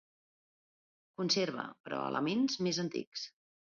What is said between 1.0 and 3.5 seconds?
Conserva, però, elements més antics.